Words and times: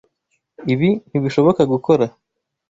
Ibi 0.73 0.89
ntibishoboka 1.09 1.61
gukora. 1.71 2.05